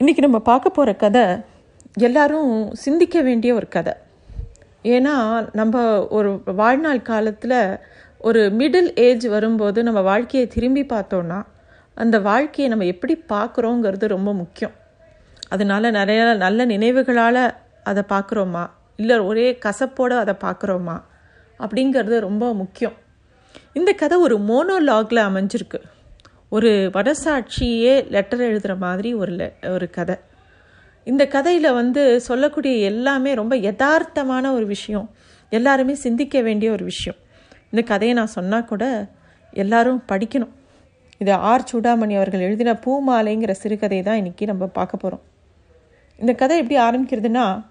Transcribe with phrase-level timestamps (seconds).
[0.00, 1.22] இன்றைக்கி நம்ம பார்க்க போகிற கதை
[1.98, 3.92] எல்லாரும் சிந்திக்க வேண்டிய ஒரு கதை.
[4.82, 5.14] ஏன்னா
[5.52, 7.78] நம்ம ஒரு வாழ்நாள் காலத்தில்
[8.18, 11.46] ஒரு மிடில் ஏஜ் வரும்போது நம்ம வாழ்க்கையை திரும்பி பார்த்தோன்னா
[11.94, 14.72] அந்த வாழ்க்கையை நம்ம எப்படி பார்க்குறோங்கிறது ரொம்ப முக்கியம்.
[15.48, 18.70] அதனால் நிறைய நல்ல நினைவுகளால் அதை பார்க்குறோமா?
[18.96, 21.02] இல்லை ஒரே கசப்போடு அதை பார்க்குறோமா?
[21.58, 22.96] அப்படிங்கிறது ரொம்ப முக்கியம்.
[23.72, 25.80] இந்த கதை ஒரு மோனோலாகில் அமைஞ்சிருக்கு.
[26.50, 30.16] ஒரு மனசாட்சியே லெட்டர் எழுதுகிற மாதிரி ஒரு லெ ஒரு கதை.
[31.04, 35.10] இந்த கதையில் வந்து சொல்லக்கூடிய எல்லாமே ரொம்ப யதார்த்தமான ஒரு விஷயம்.
[35.50, 37.18] எல்லாருமே சிந்திக்க வேண்டிய ஒரு விஷயம்.
[37.70, 39.08] இந்த கதையை நான் சொன்னால் கூட
[39.52, 40.54] எல்லாரும் படிக்கணும்.
[41.18, 45.24] இது ஆர் சூடாமணி அவர்கள் எழுதின பூமாலைங்கிற சிறுகதை தான் இன்றைக்கி நம்ம பார்க்க போகிறோம்
[46.18, 47.64] இந்த கதை எப்படி ஆரம்பிக்கிறதுனா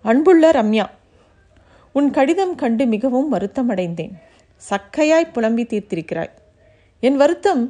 [0.00, 0.86] அன்புள்ள ரம்யா
[1.92, 4.12] உன் கடிதம் கண்டு மிகவும் வருத்தமடைந்தேன்.
[4.70, 6.32] சக்கையாய் புலம்பி தீர்த்திருக்கிறாய்.
[7.00, 7.62] என் வருத்தம்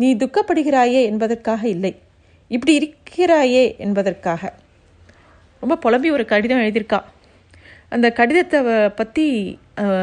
[0.00, 1.92] நீ துக்கப்படுகிறாயே என்பதற்காக இல்லை.
[2.48, 4.52] இப்படி இருக்கிறாயே என்பதற்காக.
[5.62, 7.00] ரொம்ப புலம்பி ஒரு கடிதம் எழுதியிருக்கா.
[7.94, 8.60] அந்த கடிதத்தை
[9.00, 9.26] பற்றி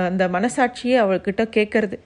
[0.08, 1.98] அந்த மனசாட்சியை அவள்கிட்ட கேட்கறது.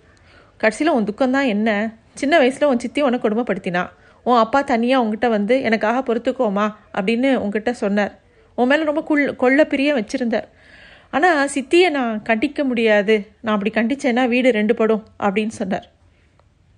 [0.58, 1.70] கடைசியில் உன் துக்கம்தான் என்ன?
[2.14, 3.84] சின்ன வயசில் உன் சித்தி உனக்கு கொடுமைப்படுத்தினா?
[4.24, 6.66] உன் அப்பா தனியாக உங்ககிட்ட வந்து எனக்காக பொறுத்துக்கோமா?
[6.98, 8.14] அப்படின்னு உங்ககிட்ட சொன்னார்.
[8.56, 10.48] உன் மேலே ரொம்ப குள் கொள்ள பிரிய வச்சுருந்தார்.
[11.12, 13.16] ஆனால் சித்தியை நான் கண்டிக்க முடியாது.
[13.42, 15.88] நான் அப்படி கண்டிச்சேன்னா வீடு ரெண்டு படும் அப்படின்னு சொன்னார்.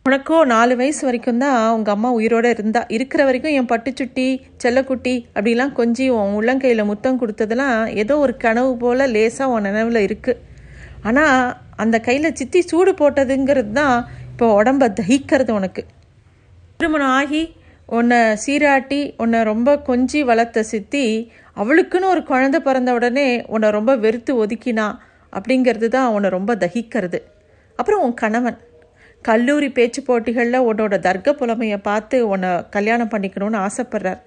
[0.05, 4.25] உனக்கோ நாலு வயசு வரைக்கும் தான் உங்கள் அம்மா உயிரோடு இருந்தா இருக்கிற வரைக்கும் என் பட்டுச்சுட்டி
[4.58, 10.39] செல்லக்குட்டி அப்படிலாம் கொஞ்சி உன் உள்ளங்கையில் முத்தம் கொடுத்ததெல்லாம் ஏதோ ஒரு கனவு போல் லேசாக உன் நினைவில் இருக்குது
[11.03, 11.35] ஆனால்
[11.75, 13.95] அந்த கையில் சித்தி சூடு போட்டதுங்கிறது தான்
[14.31, 15.83] இப்போ உடம்ப தகிக்கிறது உனக்கு.
[16.77, 17.43] திருமணம் ஆகி
[17.89, 21.05] உன்னை சீராட்டி உன்னை ரொம்ப கொஞ்சி வளர்த்த சித்தி
[21.58, 24.88] அவளுக்குன்னு ஒரு குழந்தை பிறந்த உடனே உன்னை ரொம்ப வெறுத்து ஒதுக்கினா
[25.33, 27.21] அப்படிங்கிறது தான் உன்னை ரொம்ப தகிக்கிறது.
[27.80, 28.59] அப்புறம் உன் கணவன்.
[29.22, 34.22] கல்லூரி பேச்சு போட்டிகளில் உன்னோட தர்க்க புலமையை பார்த்து உன்னை கல்யாணம் பண்ணிக்கணும்னு ஆசைப்பட்றார்.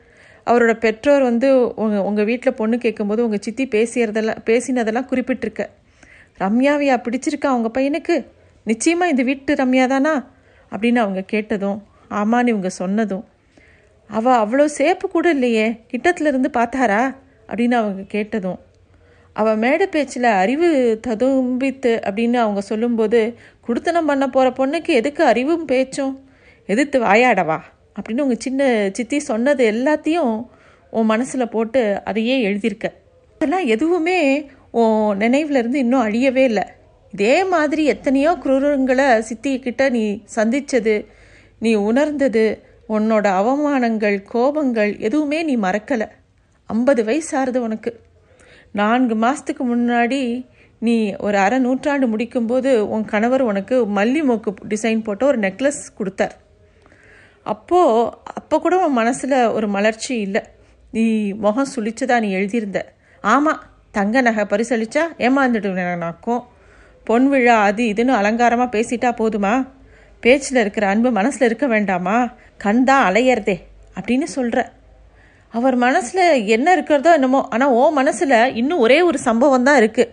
[0.47, 5.65] அவரோட பெற்றோர் வந்து உங்கள் உங்கள் வீட்டில் பொண்ணு கேட்கும்போது உங்கள் சித்தி பேசியறதெல்லாம் பேசினதெல்லாம் குறிப்பிட்டிருக்க.
[6.39, 8.16] ரம்யாவையா பிடிச்சிருக்கா அவங்க பையனுக்கு?
[8.66, 10.15] நிச்சயமாக இந்த வீட்டு ரம்யா தானா?
[10.72, 13.25] அப்படின்னு அவங்க கேட்டதும் ஆமான்னு இவங்க சொன்னதும்
[14.11, 17.03] அவள் அவ்வளோ சேப்பு கூட இல்லையே கிட்டத்துல இருந்து பார்த்தாரா?
[17.49, 18.61] அப்படின்னு அவங்க கேட்டதும்
[19.37, 23.21] அவள் மேடை பேச்சில் அறிவு ததும்பித்து அப்படின்னு அவங்க சொல்லும்போது
[23.66, 26.28] குடுத்தனம் பண்ண போகிற பொண்ணுக்கு எதுக்கு அறிவும் பேச்சும்?
[26.66, 27.60] எதிர்த்து வாயாடவா?
[28.00, 30.47] அப்படின்னு உங்கள் சின்ன சித்தி சொன்னது எல்லாத்தையும்
[30.91, 32.84] உன் மனசில் போட்டு அதையே எழுதியிருக்க.
[33.34, 36.62] அதெல்லாம் எதுவுமே உன் நினைவுலேருந்து இன்னும் அழியவே இல்லை.
[37.12, 41.06] இதே மாதிரி எத்தனையோ குரூரங்களை சித்திக்கிட்ட நீ சந்தித்தது
[41.58, 46.08] நீ உணர்ந்தது உன்னோட அவமானங்கள் கோபங்கள் எதுவுமே நீ மறக்கலை.
[46.66, 48.00] ஐம்பது வயசாகுது உனக்கு.
[48.72, 50.46] நான்கு மாதத்துக்கு முன்னாடி
[50.87, 50.95] நீ
[51.27, 56.34] ஒரு அரை நூற்றாண்டு முடிக்கும்போது உன் கணவர் உனக்கு மல்லி மூக்கு டிசைன் போட்ட ஒரு நெக்லஸ் கொடுத்தார்.
[57.47, 60.43] அப்போது அப்போ கூட உன் மனசில் ஒரு மலர்ச்சி இல்லை.
[60.93, 61.05] நீ
[61.44, 62.81] முகம் சுழிச்சதா நீ எழுதியிருந்த.
[63.25, 63.62] ஆமாம்
[63.99, 66.43] தங்க நகை பரிசளிச்சா ஏமாந்துடுவேனாக்கும்.
[67.06, 69.55] பொன் விழா அது இதுன்னு அலங்காரமாக பேசிட்டா போதுமா?
[70.23, 72.17] பேச்சில் இருக்கிற அன்பு மனசில் இருக்க வேண்டாமா?
[72.65, 73.56] கண் தான் அலையறதே
[73.97, 74.61] அப்படின்னு சொல்கிற
[75.55, 76.23] அவர் மனசில்
[76.55, 80.12] என்ன இருக்கிறதோ என்னமோ ஆனால் ஓ மனசில் இன்னும் ஒரே ஒரு சம்பவம் தான் இருக்குது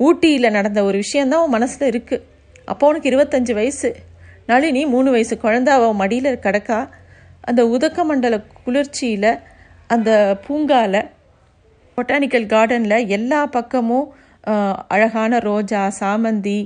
[0.00, 2.24] ஊட்டியில் நடந்த ஒரு விஷயந்தான் உன் மனசில் இருக்குது
[2.72, 3.88] அப்போ உனக்கு இருபத்தஞ்சி வயசு.
[4.50, 6.78] நளினி மூணு வயசு குழந்த அவள் மடியில் கிடக்கா.
[7.48, 9.30] அந்த உதக்க மண்டல குளிர்ச்சியில்
[9.94, 10.10] அந்த
[10.46, 11.00] பூங்காவில்
[11.98, 14.06] பொட்டானிக்கல் கார்டனில் எல்லா பக்கமும்
[14.94, 16.58] அழகான ரோஜா சாமந்தி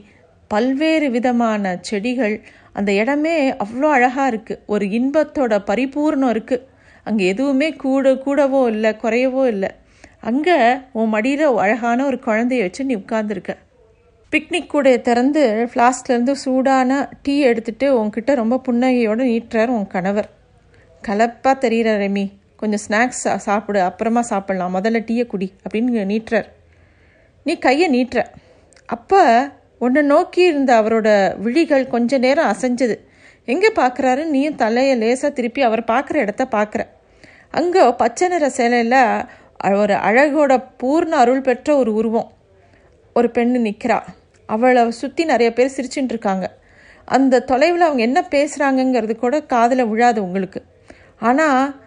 [0.50, 2.36] பல்வேறு விதமான செடிகள்.
[2.78, 3.34] அந்த இடமே
[3.64, 6.66] அவ்வளோ அழகாக இருக்குது ஒரு இன்பத்தோட பரிபூர்ணம் இருக்குது
[7.06, 9.70] அங்கே எதுவுமே கூட கூடவோ இல்லை குறையவோ இல்லை.
[10.22, 10.58] அங்கே
[10.92, 13.52] உன் மடியில் அழகான ஒரு குழந்தைய வச்சு நீ உட்காந்துருக்க
[14.32, 20.28] பிக்னிக் கூடையை திறந்து ஃப்ளாஸ்க்லேருந்து சூடான டீ எடுத்துகிட்டு உன்கிட்ட ரொம்ப புன்னகையோடு நீட்டுறார் உன் கணவர்.
[21.02, 22.24] கலப்பாக தெரிகிற ரெமி
[22.56, 24.74] கொஞ்சம் ஸ்நாக்ஸ் சாப்பிடு அப்புறமா சாப்பிட்லாம்.
[24.76, 26.48] முதல்ல டீயை குடி அப்படின்னு நீட்டுறார்.
[27.46, 28.22] நீ கையை நீட்டுற.
[28.86, 29.22] அப்போ
[29.78, 31.08] உன்னை நோக்கி இருந்த அவரோட
[31.38, 32.96] விழிகள் கொஞ்ச நேரம் அசைஞ்சது.
[33.44, 36.82] எங்கே பார்க்குறாரு நீயும் தலையை லேசாக திருப்பி அவர் பார்க்குற இடத்த பார்க்குற
[37.50, 39.00] அங்கே பச்சை நிற சேலையில்
[39.60, 40.52] ஒரு அழகோட
[40.82, 42.28] பூர்ண அருள் பெற்ற ஒரு உருவம்.
[43.16, 43.98] ஒரு பெண்ணு நிற்கிறா
[44.46, 46.46] அவளை சுற்றி நிறைய பேர் சிரிச்சுட்டு இருக்காங்க.
[47.08, 50.60] அந்த தொலைவில் அவங்க என்ன பேசுகிறாங்கங்கிறது கூட காதில் விழாது உங்களுக்கு.
[51.18, 51.80] ஆனால்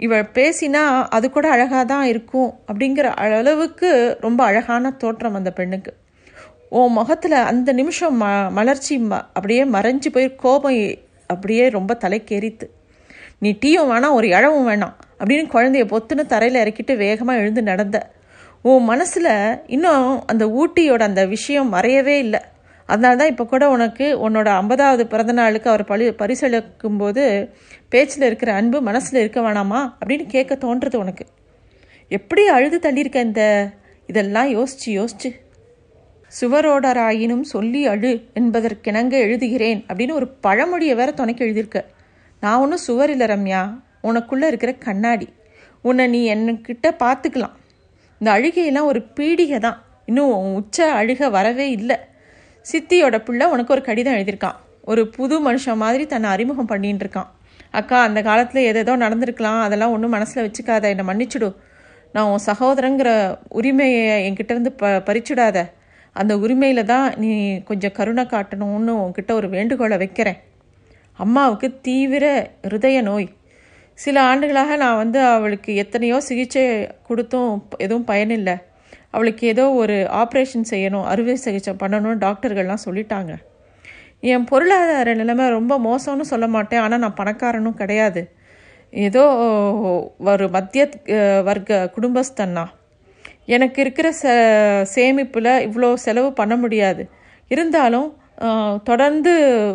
[0.00, 3.06] இவள் பேசினா அது கூட அழகாக தான் இருக்கும் அப்படிங்கிற
[3.38, 5.92] அளவுக்கு ரொம்ப அழகான தோற்றம் அந்த பெண்ணுக்கு.
[6.68, 10.80] உன் முகத்தில் அந்த நிமிஷம் ம மலர்ச்சி ம அப்படியே மறைஞ்சு போய் கோபம்
[11.26, 12.66] அப்படியே ரொம்ப தலைக்கேறித்து.
[13.38, 18.10] நீ டீயும் வேணாம் ஒரு இழவும் வேணாம் அப்படின்னு குழந்தைய பொத்துன்னு தரையில் இறக்கிட்டு வேகமாக எழுந்து நடந்த.
[18.62, 22.40] உன் மனசில் இன்னும் அந்த ஊட்டியோட அந்த விஷயம் மறையவே இல்லை.
[22.86, 27.54] அதனால தான் இப்போ கூட உனக்கு உன்னோட ஐம்பதாவது பிறந்த நாளுக்கு அவர் பழி பரிசளிக்கும் போது
[27.88, 31.26] பேச்சில் இருக்கிற அன்பு மனசில் இருக்க வேணாமா அப்படின்னு கேட்க தோன்றுறது உனக்கு.
[32.08, 33.70] எப்படி அழுது தள்ளியிருக்க இந்த?
[34.06, 35.42] இதெல்லாம் யோசிச்சு யோசிச்சு.
[36.40, 41.84] சுவரோடராயினும் சொல்லி அழு என்பதற்கிணங்க எழுதுகிறேன் அப்படின்னு ஒரு பழமொழியை வேற துணைக்கு எழுதியிருக்க.
[42.44, 43.62] நான் ஒன்றும் சுவர் இல்லை ரம்யா.
[44.08, 45.26] உனக்குள்ளே இருக்கிற கண்ணாடி.
[45.88, 47.54] உன்னை நீ என்கிட்ட பார்த்துக்கலாம்.
[48.20, 51.96] இந்த அழுகையெல்லாம் ஒரு பீடிகை தான் இன்னும் உன் உச்ச அழுக வரவே இல்லை.
[52.66, 54.58] சித்தியோட பிள்ளை உனக்கு ஒரு கடிதம் எழுதியிருக்கான்.
[54.90, 57.30] ஒரு புது மனுஷன் மாதிரி தன்னை அறிமுகம் பண்ணிட்டு இருக்கான்
[57.78, 59.60] அக்கா அந்த காலத்தில் எதேதோ நடந்திருக்கலாம்.
[59.66, 60.88] அதெல்லாம் ஒன்றும் மனசில் வச்சுக்காத.
[60.92, 61.48] என்னை மன்னிச்சுடு.
[62.14, 63.10] நான் உன் சகோதரங்கிற
[63.58, 65.58] உரிமையை என்கிட்டேருந்து ப பறிச்சுடாத.
[66.16, 67.30] அந்த உரிமையில் தான் நீ
[67.70, 70.38] கொஞ்சம் கருணை காட்டணும்னு உன்கிட்ட ஒரு வேண்டுகோளை வைக்கிறேன்.
[71.18, 72.24] அம்மாவுக்கு தீவிர
[72.68, 73.28] இருதய நோய்.
[73.98, 76.62] சில ஆண்டுகளாக நான் வந்து அவளுக்கு எத்தனையோ சிகிச்சை
[77.08, 77.50] கொடுத்தும்
[77.84, 78.56] எதுவும் பயனில்லை.
[79.14, 83.32] அவளுக்கு ஏதோ ஒரு ஆப்ரேஷன் செய்யணும் அறுவை சிகிச்சை பண்ணணும்னு டாக்டர்கள்லாம் சொல்லிட்டாங்க.
[84.32, 88.22] என் பொருளாதார நிலைமை ரொம்ப மோசம்னு சொல்ல மாட்டேன் ஆனால் நான் பணக்காரனும் கிடையாது.
[88.92, 89.22] ஏதோ
[90.32, 90.82] ஒரு மத்திய
[91.48, 92.64] வர்க்க குடும்பஸ்தன்னா
[93.54, 94.34] எனக்கு இருக்கிற ச
[94.94, 97.02] சேமிப்பில் இவ்வளோ செலவு பண்ண முடியாது.
[97.50, 98.08] இருந்தாலும்
[98.84, 99.32] தொடர்ந்து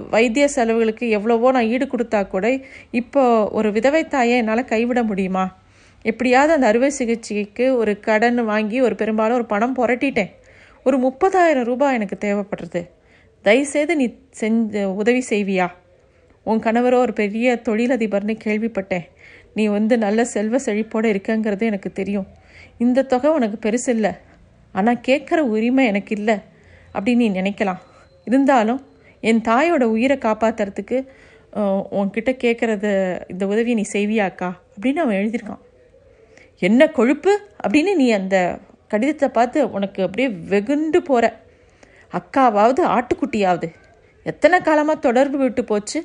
[0.10, 2.46] வைத்திய செலவுகளுக்கு எவ்வளவோ நான் ஈடு கொடுத்தா கூட
[2.92, 5.46] இப்போ ஒரு விதவை தாயை என்னால் கைவிட முடியுமா?
[6.06, 10.32] எப்படியாவது அந்த அறுவை சிகிச்சைக்கு ஒரு கடன் வாங்கி ஒரு பெரும்பாலும் ஒரு பணம் புரட்டிட்டேன்.
[10.84, 12.82] ஒரு முப்பதாயிரம் ரூபாய் எனக்கு தேவைப்படுறது.
[13.46, 14.08] தயவுசெய்து நீ
[14.40, 15.68] செஞ்சு உதவி செய்வியா?
[16.46, 19.06] உன் கணவரோ ஒரு பெரிய தொழிலதிபர்னு கேள்விப்பட்டேன்.
[19.54, 22.28] நீ வந்து நல்ல செல்வ செழிப்போடு இருக்கங்கிறது எனக்கு தெரியும்.
[22.78, 24.12] இந்த தொகை உனக்கு பெருசு இல்லை
[24.72, 26.38] ஆனால் கேட்குற உரிமை எனக்கு இல்லை.
[26.94, 27.82] அப்படின்னு நீ நினைக்கலாம்.
[28.30, 28.82] இருந்தாலும்
[29.30, 30.98] என் தாயோட உயிரை காப்பாற்றுறதுக்கு
[32.00, 32.86] உன்கிட்ட கேட்குறத
[33.32, 34.50] இந்த உதவியை நீ செய்வியாக்கா?
[34.74, 35.64] அப்படின்னு அவன் எழுதியிருக்கான்.
[36.62, 37.40] என்ன கொழுப்பு?
[37.64, 41.42] அப்படின்னு நீ அந்த கடிதத்தை பார்த்து உனக்கு அப்படியே வெகுண்டு போகிற
[42.12, 43.68] அக்காவாவது ஆட்டுக்குட்டியாவது.
[44.26, 46.00] எத்தனை காலமாக தொடர்பு விட்டு போச்சு?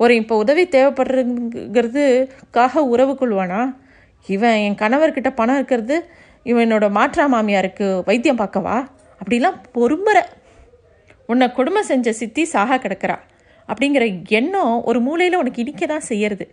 [0.00, 3.74] ஒரு இப்போ உதவி தேவைப்படுறதுங்கிறதுக்காக உறவு கொள்வானா?
[4.26, 6.08] இவன் என் கணவர்கிட்ட பணம் இருக்கிறது
[6.46, 8.86] இவனோட மாற்றா மாமியாருக்கு வைத்தியம் பார்க்கவா?
[9.20, 10.22] அப்படிலாம் பொறுமுறை.
[11.32, 13.16] உன்னை கொடுமை செஞ்ச சித்தி சாக கிடக்கிறா.
[13.68, 14.04] அப்படிங்கிற
[14.38, 16.44] எண்ணம் ஒரு மூலையில் உனக்கு இனிக்க தான் செய்யறது.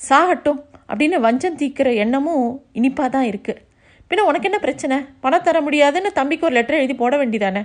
[0.00, 0.60] சாகட்டும்
[0.90, 2.46] அப்படின்னு வஞ்சம் தீக்கிற எண்ணமும்
[2.78, 3.62] இனிப்பாக தான் இருக்குது
[4.10, 4.96] பின்ன உனக்கு என்ன பிரச்சனை?
[5.24, 7.62] பணம் தர முடியாதுன்னு தம்பிக்கு ஒரு லெட்டர் எழுதி போட வேண்டிதானே?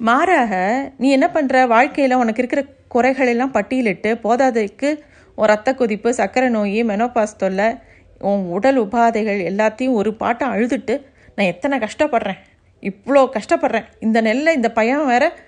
[0.00, 0.52] மாறாக
[1.00, 2.62] நீ என்ன பண்ணுற வாழ்க்கையில் உனக்கு இருக்கிற
[2.94, 4.90] குறைகளெல்லாம் பட்டியலிட்டு போதாதைக்கு
[5.38, 7.68] ஒரு ரத்த கொதிப்பு சர்க்கரை நோய் மெனோபாஸ் தொல்லை
[8.30, 10.94] உன் உடல் உபாதைகள் எல்லாத்தையும் ஒரு பாட்டை அழுதுட்டு
[11.34, 12.40] நான் எத்தனை கஷ்டப்படுறேன்?
[12.82, 13.86] இவ்வளோ கஷ்டப்படுறேன்.
[14.00, 15.38] இந்த நெல்லை இந்த பையன் வேற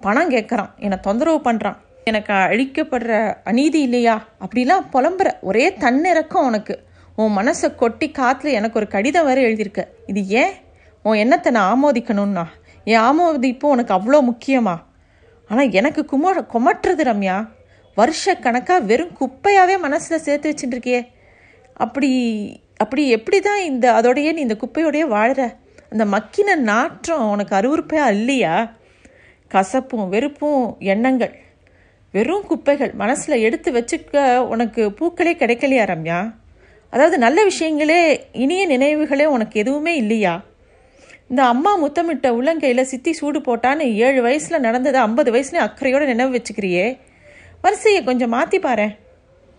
[0.00, 0.70] பணம் கேட்குறான்.
[0.76, 4.26] என்னை தொந்தரவு பண்ணுறான் எனக்கு அழிக்கப்படுற அநீதி இல்லையா?
[4.44, 6.84] அப்படிலாம் புலம்புற ஒரே தன்னிறக்கம் உனக்கு.
[7.16, 9.82] உன் மனசை கொட்டி காற்றுல எனக்கு ஒரு கடிதம் வேறு எழுதியிருக்க.
[10.06, 10.52] இது ஏன்?
[11.02, 12.44] உன் எண்ணத்தை நான் ஆமோதிக்கணும்னா.
[12.84, 14.76] என் ஆமோதிப்பு உனக்கு அவ்வளோ முக்கியமா?
[15.48, 17.48] ஆனால் எனக்கு கும குமட்டுறது ரம்யா.
[17.94, 21.08] வருஷ கணக்காக வெறும் குப்பையாகவே மனசில் சேர்த்து வச்சுட்டுருக்கியே
[21.74, 22.10] அப்படி
[22.76, 25.42] அப்படி எப்படி தான் இந்த அதோடையே நீ இந்த குப்பையோடையே வாழுற?
[25.92, 28.72] அந்த மக்கின நாற்றம் உனக்கு அருவருப்பையா இல்லையா?
[29.50, 31.34] கசப்பும் வெறுப்பும் எண்ணங்கள்
[32.14, 36.34] வெறும் குப்பைகள் மனசில் எடுத்து வச்சுக்க உனக்கு பூக்களே கிடைக்கலையா ரம்யா?
[36.90, 38.00] அதாவது நல்ல விஷயங்களே
[38.32, 40.44] இனிய நினைவுகளே உனக்கு எதுவுமே இல்லையா?
[41.28, 46.98] இந்த அம்மா முத்தமிட்ட உள்ளங்கையில் சித்தி சூடு போட்டான்னு ஏழு வயசில் நடந்ததை ஐம்பது வயசுலேயும் அக்கறையோடு நினைவு வச்சுக்கிறியே.
[47.60, 48.88] வரிசையை கொஞ்சம் மாற்றி பாரு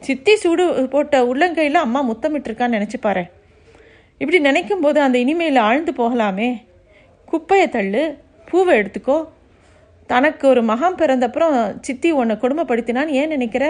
[0.01, 3.23] சித்தி சூடு போட்ட உள்ளங்கையில் அம்மா முத்தமிட்டிருக்கான்னு நினச்சி பாரு
[4.23, 6.49] இப்படி நினைக்கும் போது அந்த இனிமையில் ஆழ்ந்து போகலாமே.
[7.27, 8.03] குப்பையை தள்ளு
[8.51, 9.27] பூவை எடுத்துக்கோ.
[10.07, 13.65] தனக்கு ஒரு மகம் பிறந்தப்புறம் சித்தி உன்னை கொடுமைப்படுத்தினான்னு ஏன் நினைக்கிற?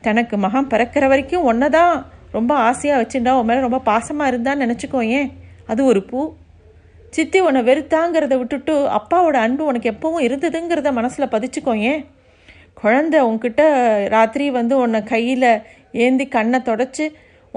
[0.00, 5.02] தனக்கு மகம் பிறக்கிற வரைக்கும் ஒன்றை தான் ரொம்ப ஆசையாக வச்சுட்டா உன் மேலே ரொம்ப பாசமாக இருந்தான்னு நினச்சிக்கோ
[5.08, 5.28] ஏன்?
[5.66, 6.34] அது ஒரு பூ.
[7.10, 12.06] சித்தி உன்னை வெறுத்தாங்கிறத விட்டுட்டு அப்பாவோட அன்பு உனக்கு எப்பவும் இருந்ததுங்கிறத மனசில் பதிச்சுக்கோ ஏன்?
[12.82, 13.62] குழந்த உன்கிட்ட
[14.08, 15.50] ராத்திரி வந்து உன்னை கையில்
[15.90, 17.04] ஏந்தி கண்ணை தொடச்சி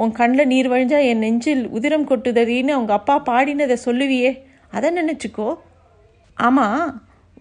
[0.01, 4.31] உன் கண்ணில் நீர் வழிஞ்சா என் நெஞ்சில் உதிரம் கொட்டுதடின்னு அவங்க அப்பா பாடினதை சொல்லுவியே.
[4.75, 5.49] அதை நினச்சிக்கோ.
[6.37, 6.85] ஆமாம்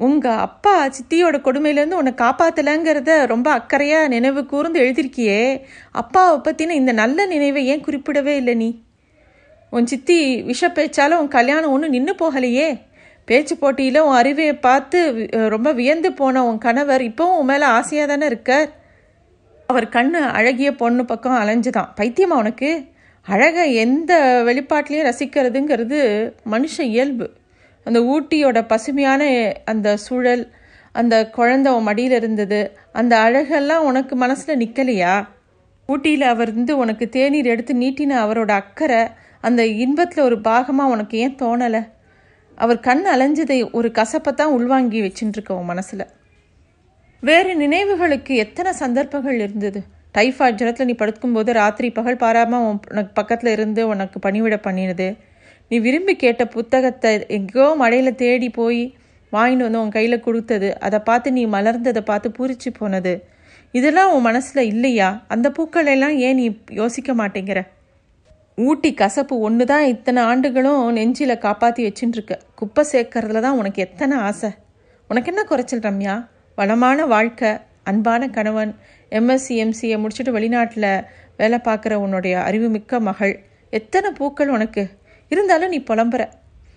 [0.06, 5.42] உங்கள் அப்பா சித்தியோட கொடுமையிலேருந்து உன்னை காப்பாற்றலைங்கிறத ரொம்ப அக்கறையாக நினைவு கூர்ந்து எழுதியிருக்கியே.
[6.02, 8.70] அப்பாவை பற்றின இந்த நல்ல நினைவை ஏன் குறிப்பிடவே இல்லை நீ?
[9.70, 10.18] உன் சித்தி
[10.50, 12.68] விஷ பேச்சாலும் உன் கல்யாணம் ஒன்றும் நின்று போகலையே.
[13.28, 14.98] பேச்சு போட்டியில் உன் அறிவையை பார்த்து
[15.54, 18.68] ரொம்ப வியந்து போன உன் கணவர் இப்போவும் உன் மேலே ஆசையாக தானே இருக்கார்?
[19.66, 21.88] அவர் கண்ணு அழகிய பொண்ணு பக்கம் அலைஞ்சுதான்.
[22.00, 22.70] பைத்தியமா உனக்கு?
[23.26, 24.12] அழகை எந்த
[24.46, 25.98] வெளிப்பாட்டிலையும் ரசிக்கிறதுங்கிறது
[26.50, 27.26] மனுஷ இயல்பு.
[27.84, 29.22] அந்த ஊட்டியோட பசுமையான
[29.64, 30.44] அந்த சூழல்
[30.92, 32.60] அந்த குழந்த உன் மடியில் இருந்தது
[32.92, 35.14] அந்த அழகெல்லாம் உனக்கு மனசில் நிற்கலையா
[35.86, 39.02] ஊட்டியில் அவர் இருந்து உனக்கு தேநீர் எடுத்து நீட்டின அவரோட அக்கறை
[39.40, 41.82] அந்த இன்பத்தில் ஒரு பாகமாக உனக்கு ஏன் தோணலை?
[42.54, 46.06] அவர் கண் அலைஞ்சதை ஒரு கசப்பை தான் உள்வாங்கி வச்சுட்டுருக்க உன் மனசில்.
[47.26, 49.80] வேறு நினைவுகளுக்கு எத்தனை சந்தர்ப்பங்கள் இருந்தது?
[50.16, 55.06] டைஃபாய்ட் ஜுரத்தில் நீ படுக்கும்போது ராத்திரி பகல் பாராமல் உனக்கு பக்கத்தில் இருந்து உனக்கு பணிவிட பண்ணினது.
[55.70, 58.82] நீ விரும்பி கேட்ட புத்தகத்தை எங்கேயோ மழையில் தேடி போய்
[59.32, 60.68] வாங்கிட்டு வந்து உன் கையில் கொடுத்தது.
[60.86, 63.14] அதை பார்த்து நீ மலர்ந்ததை பார்த்து பூரிச்சு போனது.
[63.74, 65.08] இதெல்லாம் உன் மனசில் இல்லையா?
[65.34, 66.46] அந்த பூக்கள் எல்லாம் ஏன் நீ
[66.82, 67.60] யோசிக்க மாட்டேங்கிற?
[68.58, 74.50] ஊட்டி கசப்பு ஒன்று தான் இத்தனை ஆண்டுகளும் நெஞ்சில் காப்பாற்றி வச்சுட்டுருக்க குப்பை சேர்க்கறதுல தான் உனக்கு எத்தனை ஆசை?
[75.10, 76.14] உனக்கு என்ன குறைச்சல் ரம்யா?
[76.56, 78.76] வளமான வாழ்க்கை அன்பான கணவன்
[79.10, 81.04] எம்எஸ்சி எம்சியை முடிச்சுட்டு வெளிநாட்டில்
[81.36, 83.42] வேலை பார்க்குற உன்னுடைய அறிவுமிக்க மகள்.
[83.70, 84.88] எத்தனை பூக்கள் உனக்கு?
[85.28, 86.28] இருந்தாலும் நீ புலம்புற.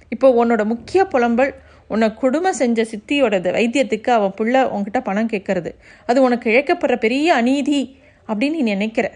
[0.10, 1.54] இப்போ உன்னோட முக்கிய புலம்பல்
[1.88, 5.72] உன்னை கொடுமை செஞ்ச சித்தியோட வைத்தியத்துக்கு அவன் புள்ள உன்கிட்ட பணம் கேட்கறது.
[6.06, 9.12] அது உனக்கு இழைக்கப்படுற பெரிய அநீதி அப்படின்னு நீ நினைக்கிற.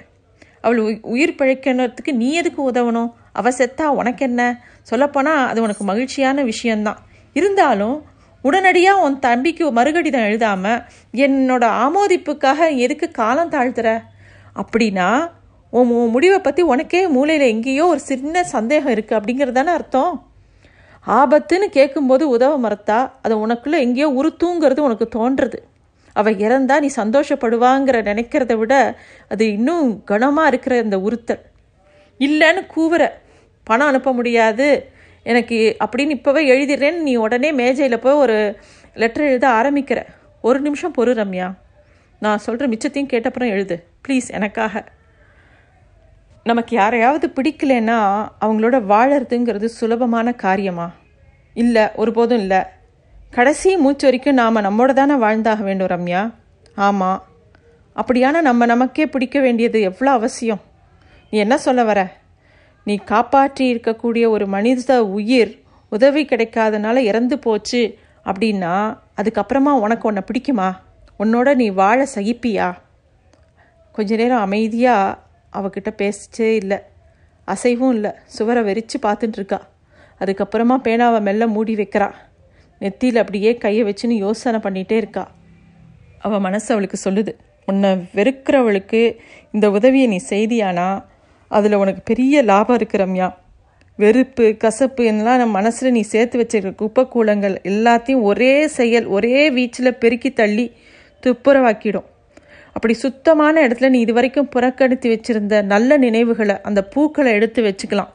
[0.62, 3.14] அவள் உயிர் பிழைக்கணுறதுக்கு நீ எதுக்கு உதவணும்?
[3.32, 4.64] அவ செத்தா உனக்கு என்ன?
[4.82, 6.98] சொல்லப்போனால் அது உனக்கு மகிழ்ச்சியான விஷயந்தான்
[7.34, 8.04] இருந்தாலும்
[8.44, 10.84] உடனடியாக உன் தம்பிக்கு மறுகடிதம் எழுதாமல்
[11.16, 13.88] என்னோட ஆமோதிப்புக்காக எதுக்கு காலம் தாழ்த்துற?
[14.56, 15.32] அப்படின்னா
[15.70, 20.14] உன் உன் முடிவை பற்றி உனக்கே மூளையில் எங்கேயோ ஒரு சின்ன சந்தேகம் இருக்குது அப்படிங்கிறது தானே அர்த்தம்?
[21.08, 25.60] ஆபத்துன்னு கேட்கும்போது உதவ மறுத்தா அதை உனக்குள்ளே எங்கேயோ உறுத்துங்கிறது உனக்கு தோன்றுறது.
[26.16, 28.74] அவள் இறந்தா நீ சந்தோஷப்படுவாங்கிற நினைக்கிறத விட
[29.30, 31.42] அது இன்னும் கனமாக இருக்கிற அந்த உறுத்தல்.
[32.20, 33.04] இல்லைன்னு கூவுற.
[33.68, 34.68] பணம் அனுப்ப முடியாது.
[35.24, 38.58] எனக்கு அப்படின்னு இப்போவே எழுதிடுறேன்னு நீ உடனே மேஜையில் போய் ஒரு
[38.94, 40.06] லெட்டர் எழுத ஆரம்பிக்கிற.
[40.42, 41.54] ஒரு நிமிஷம் பொறு ரம்யா.
[42.20, 43.88] நான் சொல்கிற மிச்சத்தையும் கேட்டப்புறம் எழுது.
[44.08, 44.84] ப்ளீஸ் எனக்காக.
[46.44, 50.92] நமக்கு யாரையாவது பிடிக்கலன்னா அவங்களோட வாழறதுங்கிறது சுலபமான காரியமா?
[51.54, 52.60] இல்லை ஒருபோதும் இல்லை.
[53.32, 56.34] கடைசி மூச்சு வரைக்கும் நாம் நம்மோட தானே வாழ்ந்தாக வேண்டும் ரம்யா.
[56.76, 57.24] ஆமாம்
[57.96, 60.62] அப்படியான நம்ம நமக்கே பிடிக்க வேண்டியது எவ்வளோ அவசியம்?
[61.32, 62.12] நீ என்ன சொல்ல வர?
[62.84, 70.76] நீ காப்பாற்றி இருக்கக்கூடிய ஒரு மனித உயிர் உதவி கிடைக்காதனால இறந்து போச்சு அப்படின்னா அதுக்கப்புறமா உனக்கு உன்னை பிடிக்குமா?
[71.20, 72.74] உன்னோட நீ வாழ சகிப்பியா?
[73.92, 75.18] கொஞ்ச நேரம் அமைதியாக
[75.54, 76.78] அவகிட்ட பேசிச்சே இல்லை.
[77.46, 78.12] அசைவும் இல்லை.
[78.26, 79.60] சுவரை வெறிச்சு பார்த்துட்டுருக்கா
[80.20, 82.12] அதுக்கப்புறமா பேனாவை மெல்ல மூடி வைக்கிறா.
[82.80, 85.32] நெத்தியில் அப்படியே கையை வச்சுன்னு யோசனை பண்ணிகிட்டே இருக்கா.
[86.20, 87.34] அவள் மனசு அவளுக்கு சொல்லுது.
[87.66, 89.18] உன்னை வெறுக்கிறவளுக்கு
[89.52, 91.06] இந்த உதவியை நீ செய்தியானா?
[91.58, 93.28] அதில் உனக்கு பெரிய லாபம் இருக்கிறம்யா
[94.00, 100.00] வெறுப்பு கசப்பு எல்லாம் நம்ம மனசில் நீ சேர்த்து வச்சிருக்க குப்பை கூலங்கள் எல்லாத்தையும் ஒரே செயல் ஒரே வீச்சில்
[100.04, 100.66] பெருக்கி தள்ளி
[101.24, 102.08] துப்புரவாக்கிடும்.
[102.76, 108.12] அப்படி சுத்தமான இடத்துல நீ இது வரைக்கும் புறக்கணித்து வச்சிருந்த நல்ல நினைவுகளை அந்த பூக்களை எடுத்து வச்சுக்கலாம்.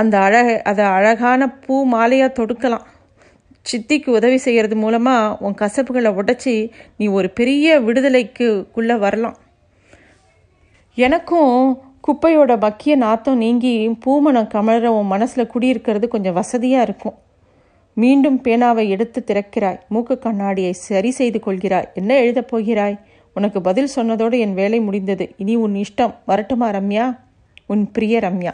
[0.00, 2.86] அந்த அழக அதை அழகான பூ மாலையாக தொடுக்கலாம்.
[3.66, 6.54] சித்திக்கு உதவி செய்கிறது மூலமாக உன் கசப்புகளை உடச்சி
[6.96, 9.36] நீ ஒரு பெரிய விடுதலைக்குள்ளே வரலாம்.
[10.98, 11.54] எனக்கும்
[12.08, 17.14] குப்பையோட பக்கிய நாத்தம் நீங்கி பூமணம் கமழற உன் மனசில் குடியிருக்கிறது கொஞ்சம் வசதியாக இருக்கும்.
[17.94, 19.78] மீண்டும் பேனாவை எடுத்து திறக்கிறாய்.
[19.88, 21.84] மூக்கு கண்ணாடியை சரி செய்து கொள்கிறாய்.
[21.94, 22.98] என்ன எழுதப் போகிறாய்?
[23.34, 25.34] உனக்கு பதில் சொன்னதோடு என் வேலை முடிந்தது.
[25.36, 26.14] இனி உன் இஷ்டம்.
[26.26, 27.18] வரட்டுமா ரம்யா?
[27.66, 28.50] உன் பிரிய ரம்யா.